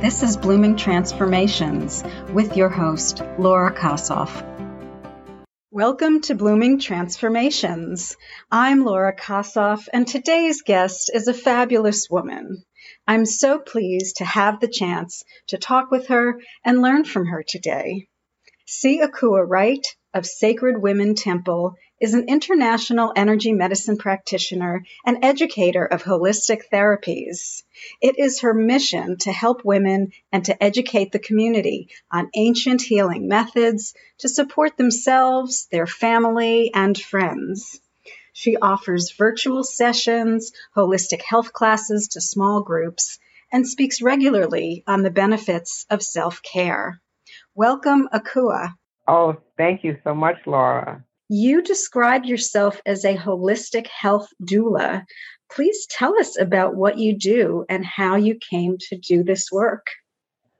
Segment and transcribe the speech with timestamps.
[0.00, 2.02] This is Blooming Transformations
[2.32, 4.32] with your host, Laura Kossoff.
[5.70, 8.16] Welcome to Blooming Transformations.
[8.50, 12.64] I'm Laura Kossoff, and today's guest is a fabulous woman.
[13.06, 17.44] I'm so pleased to have the chance to talk with her and learn from her
[17.46, 18.06] today.
[18.66, 19.02] C.
[19.02, 26.02] Akua Wright of Sacred Women Temple is an international energy medicine practitioner and educator of
[26.02, 27.62] holistic therapies.
[28.00, 33.28] It is her mission to help women and to educate the community on ancient healing
[33.28, 37.80] methods to support themselves, their family, and friends.
[38.32, 43.18] She offers virtual sessions, holistic health classes to small groups,
[43.52, 47.00] and speaks regularly on the benefits of self care.
[47.54, 48.74] Welcome, Akua.
[49.08, 51.04] Oh, thank you so much, Laura.
[51.28, 55.04] You describe yourself as a holistic health doula.
[55.52, 59.86] Please tell us about what you do and how you came to do this work.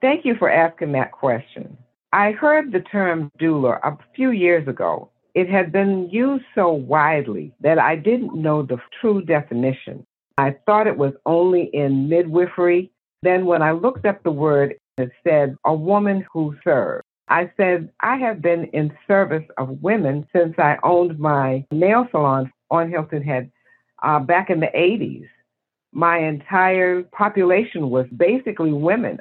[0.00, 1.76] Thank you for asking that question.
[2.12, 5.10] I heard the term doula a few years ago.
[5.34, 10.04] It had been used so widely that I didn't know the true definition.
[10.38, 12.90] I thought it was only in midwifery.
[13.22, 17.04] Then, when I looked up the word, it said a woman who serves.
[17.30, 22.52] I said, I have been in service of women since I owned my nail salon
[22.70, 23.50] on Hilton Head
[24.02, 25.28] uh, back in the 80s.
[25.92, 29.18] My entire population was basically women.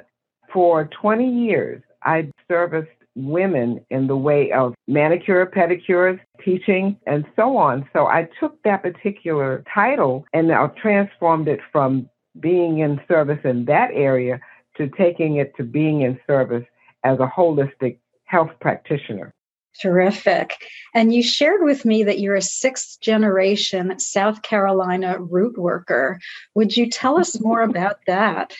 [0.52, 7.56] For 20 years, I serviced women in the way of manicure, pedicures, teaching, and so
[7.56, 7.88] on.
[7.92, 12.08] So I took that particular title and I transformed it from
[12.40, 14.40] being in service in that area
[14.76, 16.64] to taking it to being in service
[17.04, 19.32] as a holistic health practitioner.
[19.80, 20.56] Terrific.
[20.94, 26.18] And you shared with me that you're a sixth generation South Carolina root worker.
[26.54, 28.54] Would you tell us more about that?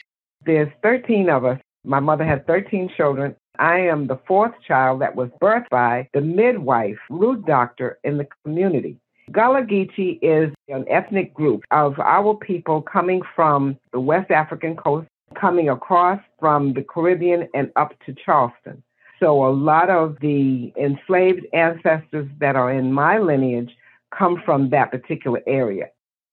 [0.44, 1.60] There's 13 of us.
[1.84, 3.34] My mother had 13 children.
[3.58, 8.26] I am the fourth child that was birthed by the midwife, root doctor in the
[8.44, 8.96] community.
[9.32, 15.08] Gullah Geechee is an ethnic group of our people coming from the West African coast,
[15.34, 18.82] coming across from the Caribbean and up to Charleston.
[19.20, 23.70] So a lot of the enslaved ancestors that are in my lineage
[24.16, 25.86] come from that particular area.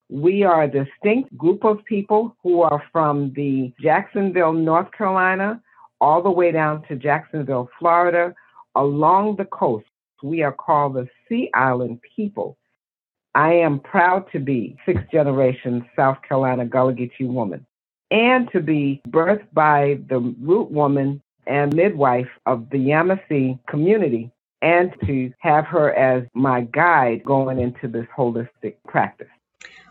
[0.09, 5.61] We are a distinct group of people who are from the Jacksonville, North Carolina,
[5.99, 8.33] all the way down to Jacksonville, Florida,
[8.75, 9.85] along the coast.
[10.23, 12.57] We are called the Sea Island people.
[13.35, 17.65] I am proud to be sixth generation South Carolina Gullah Geechee woman
[18.11, 24.31] and to be birthed by the root woman and midwife of the Yamasee community
[24.61, 29.27] and to have her as my guide going into this holistic practice.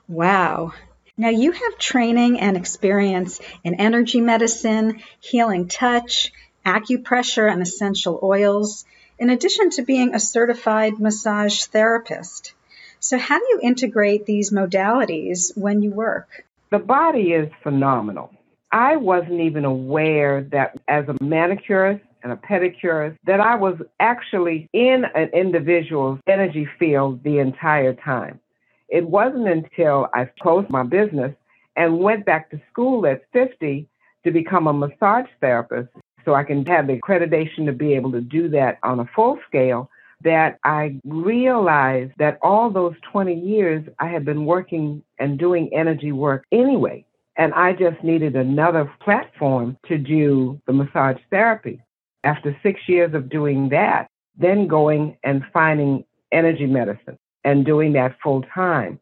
[0.09, 0.72] Wow.
[1.16, 6.32] Now, you have training and experience in energy medicine, healing touch,
[6.65, 8.84] acupressure, and essential oils,
[9.19, 12.53] in addition to being a certified massage therapist.
[13.00, 16.44] So, how do you integrate these modalities when you work?
[16.71, 18.32] The body is phenomenal.
[18.72, 24.69] I wasn't even aware that as a manicurist and a pedicurist, that I was actually
[24.72, 28.41] in an individual's energy field the entire time.
[28.88, 31.34] It wasn't until I closed my business
[31.76, 33.87] and went back to school at 50
[34.25, 35.91] to become a massage therapist
[36.25, 39.38] so I can have the accreditation to be able to do that on a full
[39.47, 39.88] scale
[40.22, 46.12] that I realized that all those 20 years I had been working and doing energy
[46.12, 47.04] work anyway.
[47.37, 51.82] And I just needed another platform to do the massage therapy.
[52.25, 58.16] After six years of doing that, then going and finding energy medicine and doing that
[58.22, 58.99] full time.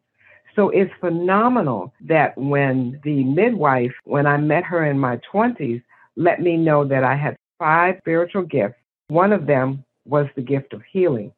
[0.55, 5.81] So it's phenomenal that when the midwife, when I met her in my 20s,
[6.15, 8.75] let me know that I had five spiritual gifts.
[9.07, 11.33] One of them was the gift of healing,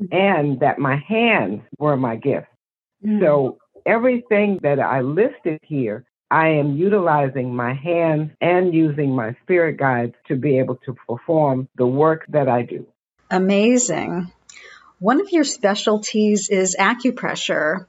[0.00, 0.14] mm-hmm.
[0.14, 2.46] and that my hands were my gift.
[3.04, 3.20] Mm-hmm.
[3.20, 9.76] So everything that I listed here, I am utilizing my hands and using my spirit
[9.76, 12.86] guides to be able to perform the work that I do.
[13.30, 14.32] Amazing.
[14.98, 17.86] One of your specialties is acupressure.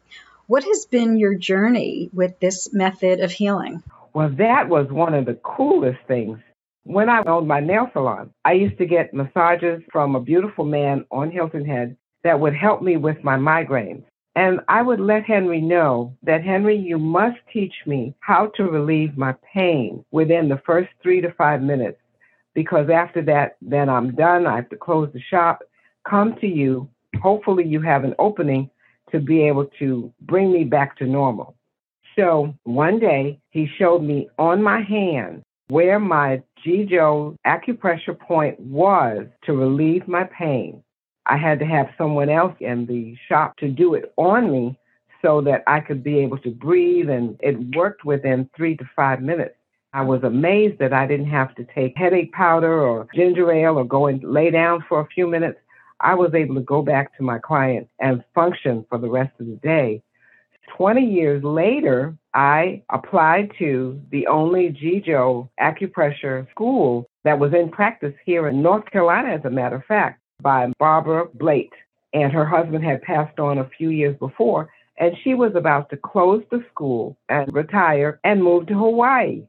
[0.47, 3.83] What has been your journey with this method of healing?
[4.13, 6.39] Well, that was one of the coolest things.
[6.85, 11.03] When I owned my nail salon, I used to get massages from a beautiful man
[11.09, 14.03] on Hilton Head that would help me with my migraines.
[14.35, 19.17] And I would let Henry know that, Henry, you must teach me how to relieve
[19.17, 21.97] my pain within the first three to five minutes.
[22.53, 24.45] Because after that, then I'm done.
[24.45, 25.63] I have to close the shop,
[26.07, 26.87] come to you.
[27.19, 28.69] Hopefully, you have an opening
[29.11, 31.55] to be able to bring me back to normal.
[32.15, 39.25] So one day, he showed me on my hand where my Jijo acupressure point was
[39.43, 40.83] to relieve my pain.
[41.27, 44.77] I had to have someone else in the shop to do it on me
[45.21, 49.21] so that I could be able to breathe, and it worked within three to five
[49.21, 49.55] minutes.
[49.93, 53.85] I was amazed that I didn't have to take headache powder or ginger ale or
[53.85, 55.57] go and lay down for a few minutes.
[55.99, 59.47] I was able to go back to my client and function for the rest of
[59.47, 60.03] the day.
[60.77, 68.13] 20 years later, I applied to the only Jijo acupressure school that was in practice
[68.25, 71.71] here in North Carolina, as a matter of fact, by Barbara Blate.
[72.13, 75.97] And her husband had passed on a few years before, and she was about to
[75.97, 79.43] close the school and retire and move to Hawaii.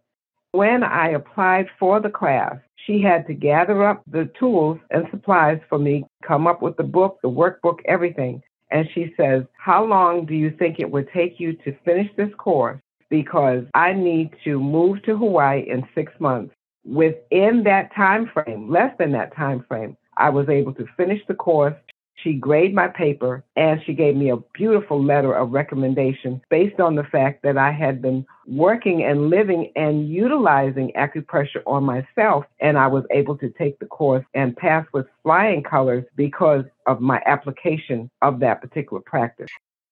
[0.53, 2.57] When I applied for the class,
[2.87, 6.85] she had to gather up the tools and supplies for me, come up with the
[6.85, 8.43] book, the workbook, everything.
[8.71, 12.31] And she says, How long do you think it would take you to finish this
[12.39, 12.81] course?
[13.09, 16.53] Because I need to move to Hawaii in six months.
[16.85, 21.35] Within that time frame, less than that time frame, I was able to finish the
[21.35, 21.75] course
[22.23, 26.95] she graded my paper and she gave me a beautiful letter of recommendation based on
[26.95, 32.45] the fact that I had been working and living and utilizing acupressure on myself.
[32.61, 37.01] And I was able to take the course and pass with flying colors because of
[37.01, 39.49] my application of that particular practice.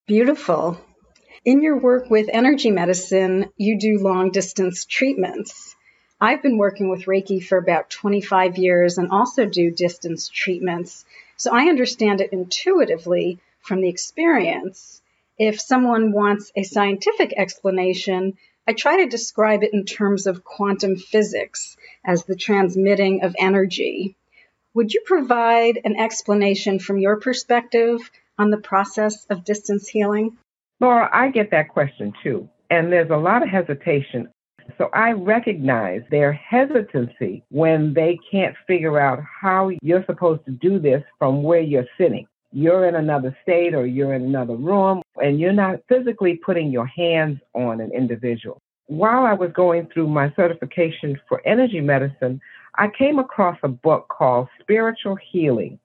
[0.06, 0.80] Beautiful.
[1.44, 5.76] In your work with energy medicine, you do long distance treatments.
[6.20, 11.04] I've been working with Reiki for about 25 years and also do distance treatments.
[11.36, 15.02] So I understand it intuitively from the experience.
[15.38, 18.36] If someone wants a scientific explanation,
[18.66, 24.16] I try to describe it in terms of quantum physics as the transmitting of energy.
[24.74, 30.36] Would you provide an explanation from your perspective on the process of distance healing?
[30.80, 32.48] Laura, I get that question too.
[32.70, 34.28] And there's a lot of hesitation
[34.78, 40.78] so I recognize their hesitancy when they can't figure out how you're supposed to do
[40.78, 42.26] this from where you're sitting.
[42.52, 46.86] You're in another state or you're in another room and you're not physically putting your
[46.86, 48.60] hands on an individual.
[48.86, 52.40] While I was going through my certification for energy medicine,
[52.76, 55.78] I came across a book called Spiritual Healing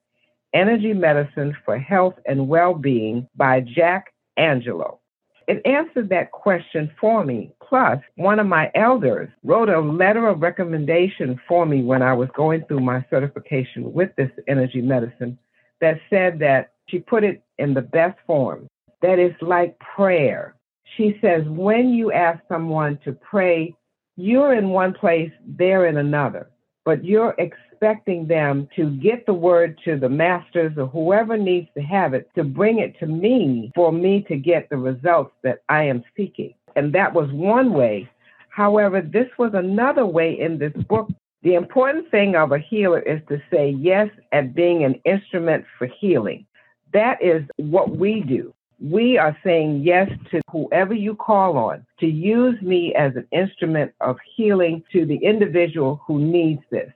[0.52, 4.99] Energy Medicine for Health and Well-Being by Jack Angelo.
[5.48, 7.52] It answered that question for me.
[7.66, 12.28] Plus, one of my elders wrote a letter of recommendation for me when I was
[12.34, 15.38] going through my certification with this energy medicine
[15.80, 18.68] that said that she put it in the best form,
[19.02, 20.56] that it's like prayer.
[20.96, 23.74] She says, when you ask someone to pray,
[24.16, 26.50] you're in one place, they're in another,
[26.84, 27.34] but you're
[27.80, 32.28] expecting them to get the word to the masters or whoever needs to have it
[32.34, 36.52] to bring it to me for me to get the results that I am seeking.
[36.76, 38.08] And that was one way.
[38.50, 41.08] However, this was another way in this book.
[41.42, 45.86] The important thing of a healer is to say yes at being an instrument for
[45.86, 46.44] healing.
[46.92, 48.52] That is what we do.
[48.78, 53.92] We are saying yes to whoever you call on to use me as an instrument
[54.02, 56.90] of healing to the individual who needs this.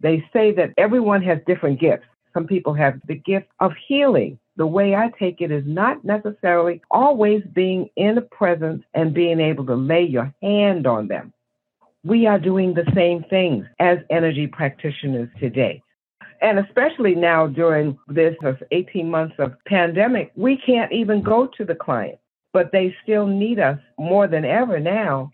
[0.00, 2.06] They say that everyone has different gifts.
[2.34, 4.38] Some people have the gift of healing.
[4.56, 9.40] The way I take it is not necessarily always being in the presence and being
[9.40, 11.32] able to lay your hand on them.
[12.04, 15.82] We are doing the same things as energy practitioners today.
[16.42, 21.64] And especially now during this uh, 18 months of pandemic, we can't even go to
[21.64, 22.18] the client,
[22.52, 25.30] but they still need us more than ever now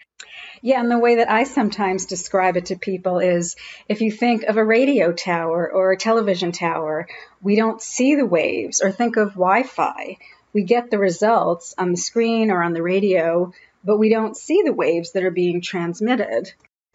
[0.61, 3.57] yeah, and the way that I sometimes describe it to people is
[3.89, 7.09] if you think of a radio tower or a television tower,
[7.43, 10.19] we don't see the waves, or think of Wi Fi.
[10.53, 14.63] We get the results on the screen or on the radio, but we don't see
[14.65, 16.53] the waves that are being transmitted.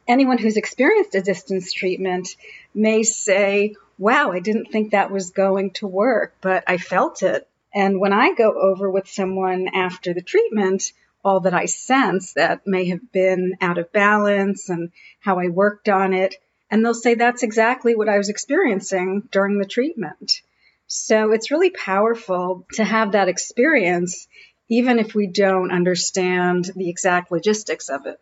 [0.07, 2.29] Anyone who's experienced a distance treatment
[2.73, 7.47] may say, Wow, I didn't think that was going to work, but I felt it.
[7.73, 12.65] And when I go over with someone after the treatment, all that I sense that
[12.65, 16.35] may have been out of balance and how I worked on it.
[16.69, 20.41] And they'll say that's exactly what I was experiencing during the treatment.
[20.87, 24.27] So it's really powerful to have that experience,
[24.69, 28.19] even if we don't understand the exact logistics of it.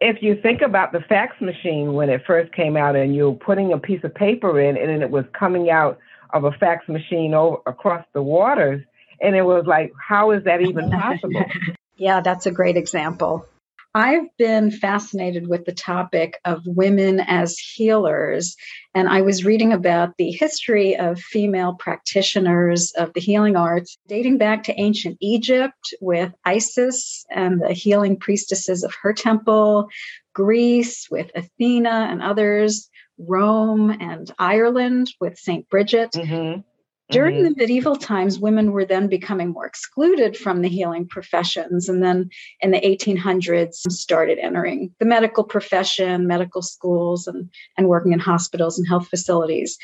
[0.00, 3.72] If you think about the fax machine when it first came out and you're putting
[3.72, 5.98] a piece of paper in and it was coming out
[6.32, 8.82] of a fax machine over, across the waters,
[9.20, 11.44] and it was like, how is that even possible?
[11.96, 13.46] Yeah, that's a great example.
[13.96, 18.56] I've been fascinated with the topic of women as healers,
[18.92, 24.38] and I was reading about the history of female practitioners of the healing arts dating
[24.38, 29.88] back to ancient Egypt with Isis and the healing priestesses of her temple,
[30.32, 35.68] Greece with Athena and others, Rome and Ireland with St.
[35.68, 36.10] Bridget.
[36.12, 36.62] Mm-hmm.
[37.10, 37.44] During mm-hmm.
[37.44, 41.88] the medieval times, women were then becoming more excluded from the healing professions.
[41.88, 42.30] And then
[42.60, 48.78] in the 1800s, started entering the medical profession, medical schools, and, and working in hospitals
[48.78, 49.76] and health facilities.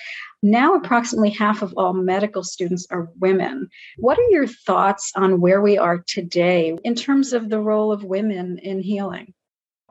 [0.42, 3.68] Now, approximately half of all medical students are women.
[3.98, 8.02] What are your thoughts on where we are today in terms of the role of
[8.02, 9.34] women in healing?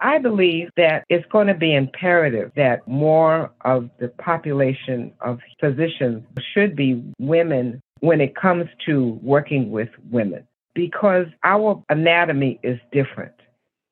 [0.01, 6.23] I believe that it's going to be imperative that more of the population of physicians
[6.53, 13.33] should be women when it comes to working with women because our anatomy is different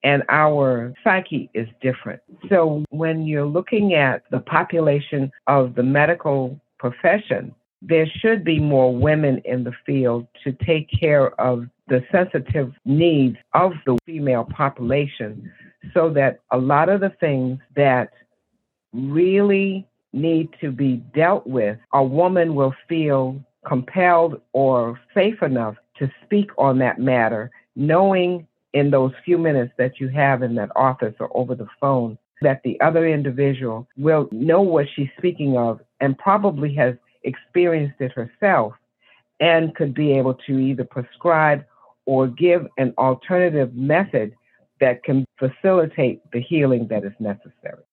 [0.03, 2.21] and our psyche is different.
[2.49, 8.95] So when you're looking at the population of the medical profession, there should be more
[8.95, 15.51] women in the field to take care of the sensitive needs of the female population
[15.93, 18.12] so that a lot of the things that
[18.93, 26.10] really need to be dealt with, a woman will feel compelled or safe enough to
[26.24, 31.13] speak on that matter, knowing in those few minutes that you have in that office
[31.19, 36.17] or over the phone that the other individual will know what she's speaking of and
[36.17, 38.74] probably has experienced it herself
[39.39, 41.63] and could be able to either prescribe
[42.05, 44.36] or give an alternative method
[44.79, 47.84] that can facilitate the healing that is necessary.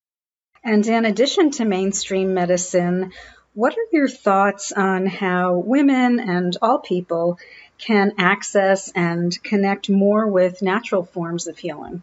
[0.64, 3.12] And in addition to mainstream medicine,
[3.52, 7.38] what are your thoughts on how women and all people
[7.78, 12.02] can access and connect more with natural forms of healing?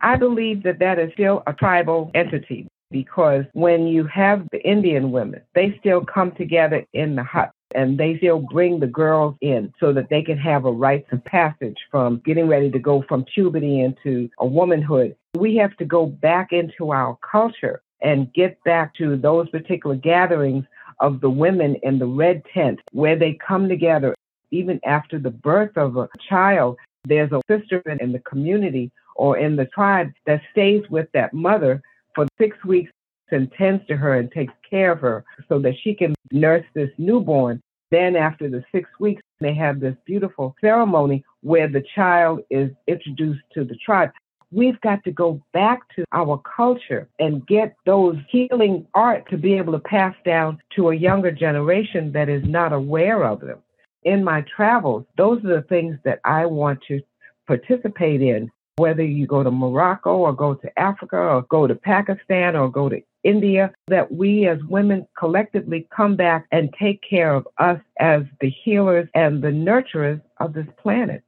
[0.00, 5.12] I believe that that is still a tribal entity because when you have the Indian
[5.12, 9.72] women, they still come together in the hut and they still bring the girls in
[9.80, 13.24] so that they can have a rites of passage from getting ready to go from
[13.24, 15.16] puberty into a womanhood.
[15.36, 20.64] We have to go back into our culture and get back to those particular gatherings
[21.00, 24.14] of the women in the red tent where they come together
[24.50, 26.76] even after the birth of a child.
[27.04, 31.82] There's a sister in the community or in the tribe that stays with that mother
[32.14, 32.90] for six weeks
[33.32, 36.90] and tends to her and takes care of her so that she can nurse this
[36.98, 37.60] newborn.
[37.90, 43.42] Then, after the six weeks, they have this beautiful ceremony where the child is introduced
[43.54, 44.10] to the tribe.
[44.52, 49.54] We've got to go back to our culture and get those healing art to be
[49.54, 53.58] able to pass down to a younger generation that is not aware of them.
[54.02, 57.00] In my travels, those are the things that I want to
[57.46, 62.56] participate in whether you go to Morocco or go to Africa or go to Pakistan
[62.56, 67.46] or go to India, that we as women collectively come back and take care of
[67.58, 71.22] us as the healers and the nurturers of this planet.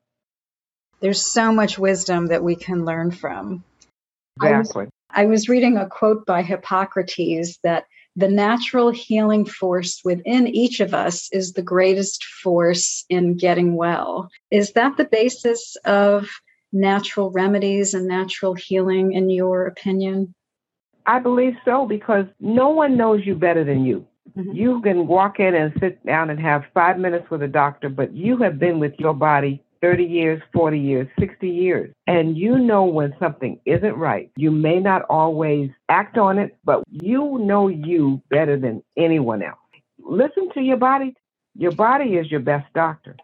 [1.00, 3.64] There's so much wisdom that we can learn from.
[4.36, 4.82] Exactly.
[4.82, 10.46] I was, I was reading a quote by Hippocrates that the natural healing force within
[10.46, 14.30] each of us is the greatest force in getting well.
[14.50, 16.28] Is that the basis of
[16.72, 20.34] natural remedies and natural healing, in your opinion?
[21.06, 24.06] I believe so because no one knows you better than you.
[24.36, 24.52] Mm-hmm.
[24.52, 28.14] You can walk in and sit down and have five minutes with a doctor, but
[28.14, 32.84] you have been with your body 30 years, 40 years, 60 years, and you know
[32.84, 34.30] when something isn't right.
[34.36, 39.58] You may not always act on it, but you know you better than anyone else.
[39.98, 41.14] Listen to your body.
[41.56, 43.16] Your body is your best doctor.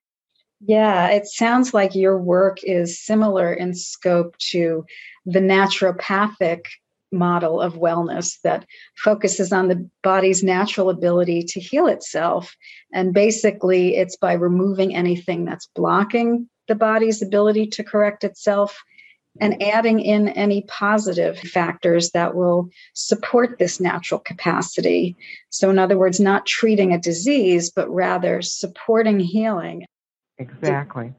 [0.61, 4.85] Yeah, it sounds like your work is similar in scope to
[5.25, 6.63] the naturopathic
[7.11, 12.55] model of wellness that focuses on the body's natural ability to heal itself.
[12.93, 18.79] And basically, it's by removing anything that's blocking the body's ability to correct itself
[19.41, 25.17] and adding in any positive factors that will support this natural capacity.
[25.51, 29.87] So, in other words, not treating a disease, but rather supporting healing.
[30.39, 31.15] Exactly.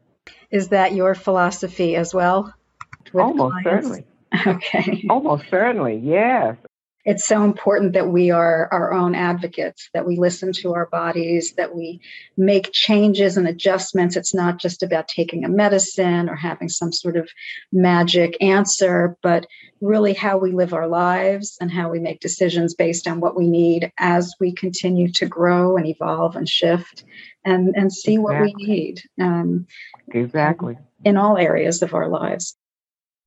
[0.52, 2.54] Is that your philosophy as well?
[3.14, 3.88] Almost clients?
[3.88, 4.06] certainly.
[4.48, 5.06] Okay.
[5.10, 6.56] Almost certainly, yes.
[7.06, 11.54] It's so important that we are our own advocates, that we listen to our bodies,
[11.54, 12.02] that we
[12.36, 14.18] make changes and adjustments.
[14.18, 17.30] It's not just about taking a medicine or having some sort of
[17.72, 19.48] magic answer, but
[19.82, 23.48] really how we live our lives and how we make decisions based on what we
[23.48, 27.06] need as we continue to grow and evolve and shift
[27.46, 28.36] and, and see exactly.
[28.36, 29.02] what we need.
[29.20, 29.68] Um,
[30.10, 30.78] exactly.
[31.06, 32.58] In all areas of our lives.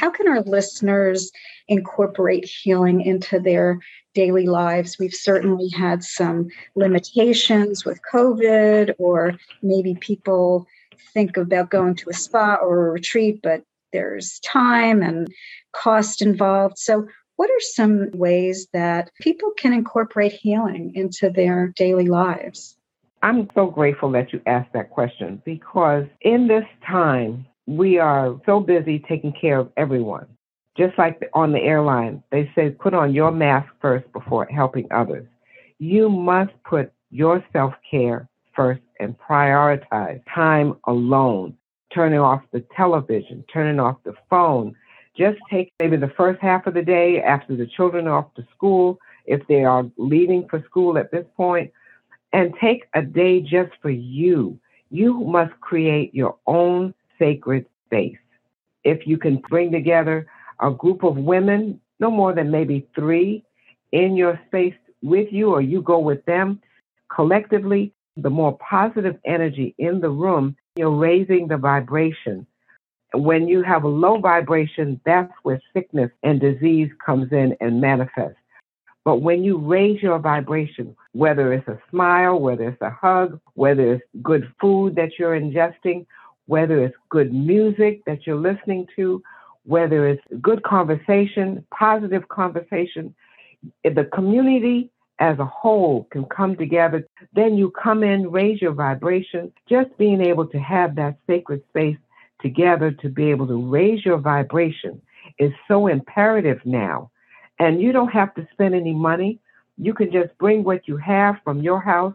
[0.02, 1.30] How can our listeners
[1.68, 3.78] incorporate healing into their
[4.14, 4.98] daily lives?
[4.98, 10.66] We've certainly had some limitations with COVID, or maybe people
[11.14, 15.28] think about going to a spa or a retreat, but there's time and
[15.70, 16.78] cost involved.
[16.78, 17.06] So,
[17.36, 22.76] what are some ways that people can incorporate healing into their daily lives?
[23.22, 28.60] I'm so grateful that you asked that question because in this time, we are so
[28.60, 30.26] busy taking care of everyone.
[30.76, 35.26] Just like on the airline, they say put on your mask first before helping others.
[35.78, 41.56] You must put your self care first and prioritize time alone,
[41.94, 44.74] turning off the television, turning off the phone.
[45.16, 48.46] Just take maybe the first half of the day after the children are off to
[48.54, 51.70] school, if they are leaving for school at this point,
[52.32, 54.58] and take a day just for you.
[54.90, 58.16] You must create your own sacred space.
[58.84, 60.26] If you can bring together
[60.60, 63.44] a group of women, no more than maybe three,
[63.92, 66.60] in your space with you, or you go with them
[67.14, 72.46] collectively, the more positive energy in the room, you're raising the vibration.
[73.14, 78.38] When you have a low vibration, that's where sickness and disease comes in and manifests.
[79.04, 83.94] But when you raise your vibration, whether it's a smile, whether it's a hug, whether
[83.94, 86.06] it's good food that you're ingesting,
[86.46, 89.22] whether it's good music that you're listening to,
[89.64, 93.14] whether it's good conversation, positive conversation,
[93.84, 97.06] the community as a whole can come together.
[97.32, 99.52] Then you come in, raise your vibration.
[99.68, 101.96] Just being able to have that sacred space
[102.40, 105.00] together to be able to raise your vibration
[105.38, 107.10] is so imperative now.
[107.60, 109.38] And you don't have to spend any money.
[109.78, 112.14] You can just bring what you have from your house.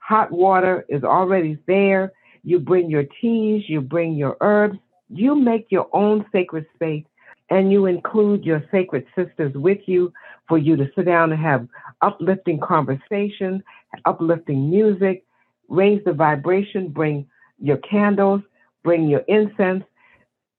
[0.00, 2.12] Hot water is already there.
[2.44, 4.78] You bring your teas, you bring your herbs.
[5.08, 7.04] You make your own sacred space
[7.50, 10.12] and you include your sacred sisters with you
[10.48, 11.68] for you to sit down and have
[12.00, 13.62] uplifting conversation,
[14.06, 15.24] uplifting music,
[15.68, 17.26] raise the vibration, bring
[17.58, 18.40] your candles,
[18.82, 19.84] bring your incense,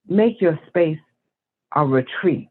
[0.08, 1.00] make your space
[1.76, 2.50] a retreat.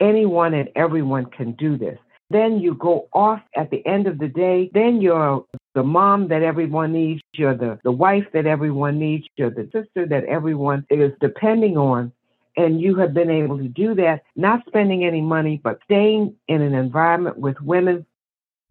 [0.00, 1.98] Anyone and everyone can do this.
[2.30, 4.70] Then you go off at the end of the day.
[4.74, 5.44] Then you're
[5.76, 7.20] the mom that everyone needs.
[7.34, 9.26] You're the, the wife that everyone needs.
[9.36, 12.12] You're the sister that everyone is depending on.
[12.56, 16.62] And you have been able to do that, not spending any money, but staying in
[16.62, 18.06] an environment with women.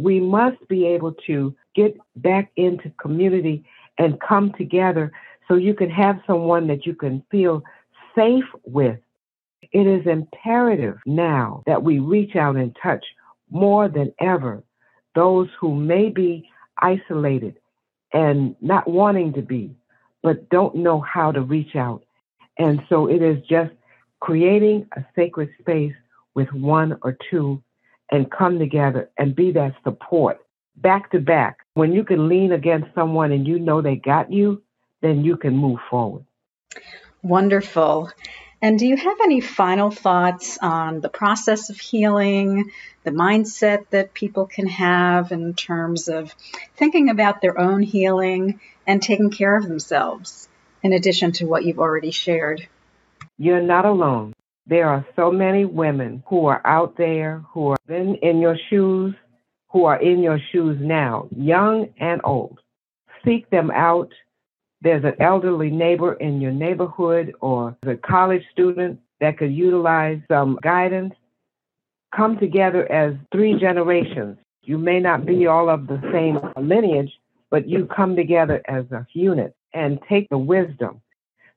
[0.02, 3.64] We must be able to get back into community
[4.00, 5.12] and come together
[5.48, 7.62] so you can have someone that you can feel
[8.16, 8.98] safe with.
[9.72, 13.06] It is imperative now that we reach out and touch
[13.52, 14.64] more than ever
[15.14, 16.50] those who may be
[16.82, 17.58] isolated
[18.14, 19.76] and not wanting to be,
[20.24, 22.04] but don't know how to reach out.
[22.58, 23.72] And so it is just
[24.20, 25.94] creating a sacred space
[26.34, 27.62] with one or two
[28.12, 30.40] and come together and be that support
[30.78, 31.60] back to back.
[31.74, 34.62] When you can lean against someone and you know they got you,
[35.02, 36.26] then you can move forward.
[37.22, 38.12] Wonderful.
[38.66, 42.72] And do you have any final thoughts on the process of healing,
[43.04, 46.34] the mindset that people can have in terms of
[46.76, 50.50] thinking about their own healing and taking care of themselves,
[50.82, 52.68] in addition to what you've already shared?
[53.38, 54.34] You're not alone.
[54.66, 59.14] There are so many women who are out there who are been in your shoes,
[59.74, 62.58] who are in your shoes now, young and old.
[63.24, 64.12] Seek them out
[64.86, 70.60] there's an elderly neighbor in your neighborhood or a college student that could utilize some
[70.62, 71.16] guidance,
[72.16, 74.38] come together as three generations.
[74.62, 77.12] You may not be all of the same lineage,
[77.50, 81.02] but you come together as a unit and take the wisdom.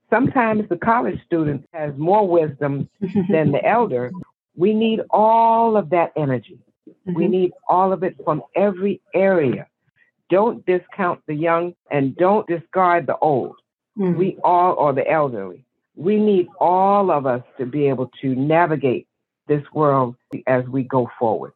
[0.09, 2.89] Sometimes the college student has more wisdom
[3.29, 4.11] than the elder.
[4.57, 6.59] We need all of that energy.
[6.89, 7.13] Mm-hmm.
[7.13, 9.67] We need all of it from every area.
[10.31, 13.57] Don't discount the young and don't discard the old.
[13.99, 14.19] Mm-hmm.
[14.19, 15.65] We all are the elderly.
[15.97, 19.09] We need all of us to be able to navigate
[19.49, 21.53] this world as we go forward.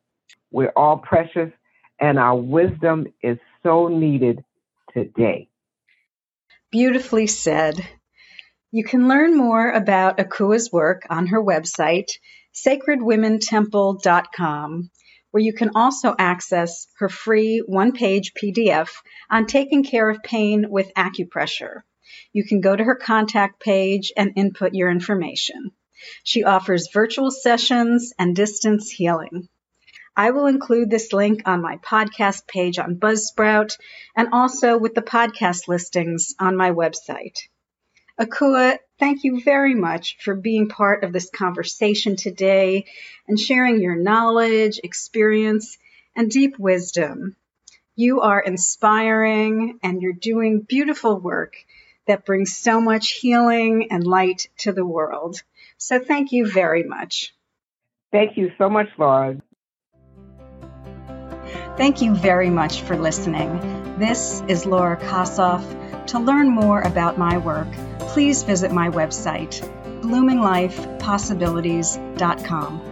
[0.51, 1.53] We're all precious
[2.01, 4.43] and our wisdom is so needed
[4.93, 5.49] today.
[6.71, 7.87] Beautifully said.
[8.73, 12.09] You can learn more about Akua's work on her website,
[12.55, 14.91] sacredwomentemple.com
[15.33, 18.91] where you can also access her free one page PDF
[19.29, 21.83] on taking care of pain with acupressure.
[22.33, 25.73] You can go to her contact page and input your information.
[26.23, 29.49] She offers virtual sessions and distance healing.
[30.15, 33.77] I will include this link on my podcast page on Buzzsprout
[34.15, 37.39] and also with the podcast listings on my website.
[38.21, 42.85] Akua, thank you very much for being part of this conversation today
[43.27, 45.79] and sharing your knowledge, experience,
[46.15, 47.37] and deep wisdom.
[47.97, 51.57] You are inspiring and you're doing beautiful work
[52.07, 55.43] that brings so much healing and light to the world.
[55.79, 57.35] So thank you very much.
[58.11, 59.41] Thank you so much, Laura.
[61.77, 63.59] Thank you very much for listening.
[63.99, 66.07] This is Laura Kossoff.
[66.09, 67.69] To learn more about my work,
[68.09, 69.63] please visit my website,
[70.03, 72.92] bloominglifepossibilities.com.